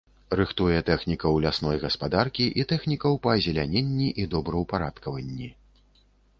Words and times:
Рыхтуе 0.37 0.77
тэхнікаў 0.87 1.33
лясной 1.43 1.77
гаспадаркі 1.83 2.47
і 2.63 2.67
тэхнікаў 2.73 3.21
па 3.27 3.37
азеляненні 3.37 4.09
і 4.25 4.29
добраўпарадкаванні. 4.35 5.49